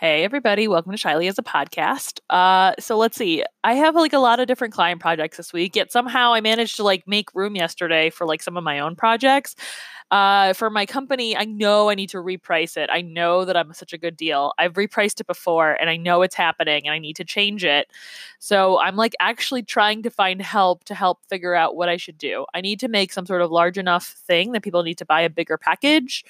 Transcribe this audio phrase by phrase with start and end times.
[0.00, 2.20] Hey everybody, welcome to Shyly as a podcast.
[2.30, 3.42] Uh, so let's see.
[3.64, 5.74] I have like a lot of different client projects this week.
[5.74, 8.94] Yet somehow I managed to like make room yesterday for like some of my own
[8.94, 9.56] projects.
[10.12, 12.90] Uh, for my company, I know I need to reprice it.
[12.92, 14.52] I know that I'm such a good deal.
[14.56, 17.90] I've repriced it before and I know it's happening and I need to change it.
[18.38, 22.18] So I'm like actually trying to find help to help figure out what I should
[22.18, 22.46] do.
[22.54, 25.22] I need to make some sort of large enough thing that people need to buy
[25.22, 26.24] a bigger package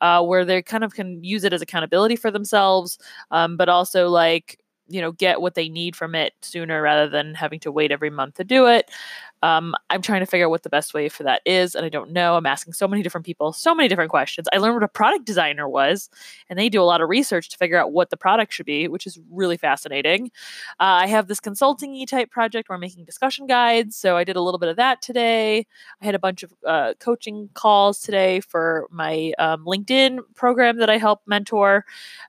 [0.00, 2.98] uh, where they kind of can use it as accountability for themselves,
[3.30, 4.58] um, but also like
[4.88, 8.10] you know get what they need from it sooner rather than having to wait every
[8.10, 8.90] month to do it
[9.42, 11.88] um, I'm trying to figure out what the best way for that is, and I
[11.88, 12.36] don't know.
[12.36, 14.48] I'm asking so many different people, so many different questions.
[14.52, 16.10] I learned what a product designer was,
[16.48, 18.88] and they do a lot of research to figure out what the product should be,
[18.88, 20.30] which is really fascinating.
[20.78, 24.36] Uh, I have this consulting type project where I'm making discussion guides, so I did
[24.36, 25.66] a little bit of that today.
[26.02, 30.90] I had a bunch of uh, coaching calls today for my um, LinkedIn program that
[30.90, 31.84] I help mentor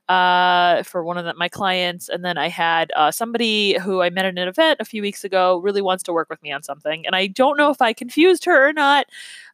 [0.08, 4.10] uh, for one of the, my clients, and then I had uh, somebody who I
[4.10, 6.62] met at an event a few weeks ago really wants to work with me on
[6.62, 9.06] something and I don't know if I confused her or not.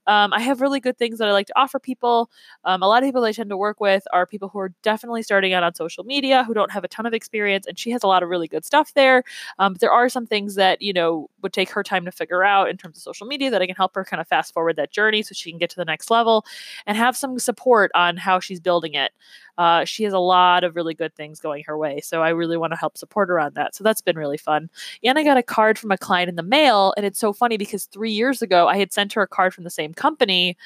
[0.08, 2.30] Um, I have really good things that I like to offer people.
[2.64, 5.22] Um, a lot of people I tend to work with are people who are definitely
[5.22, 8.02] starting out on social media who don't have a ton of experience, and she has
[8.02, 9.22] a lot of really good stuff there.
[9.58, 12.42] Um, but there are some things that you know would take her time to figure
[12.42, 14.76] out in terms of social media that I can help her kind of fast forward
[14.76, 16.44] that journey so she can get to the next level
[16.86, 19.12] and have some support on how she's building it.
[19.58, 22.00] Uh, she has a lot of really good things going her way.
[22.00, 23.74] So I really want to help support her on that.
[23.74, 24.70] So that's been really fun.
[25.02, 26.94] And I got a card from a client in the mail.
[26.96, 29.64] And it's so funny because three years ago, I had sent her a card from
[29.64, 30.56] the same company.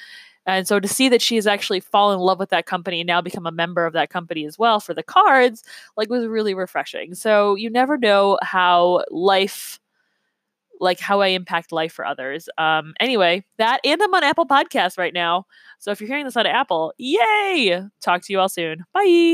[0.47, 3.07] And so to see that she has actually fallen in love with that company and
[3.07, 5.63] now become a member of that company as well for the cards,
[5.97, 7.15] like was really refreshing.
[7.15, 9.79] So you never know how life
[10.81, 12.49] like how I impact life for others.
[12.59, 15.47] Um, anyway, that and I'm on Apple Podcasts right now.
[15.79, 17.85] So if you're hearing this on Apple, yay!
[18.01, 18.85] Talk to you all soon.
[18.93, 19.31] Bye.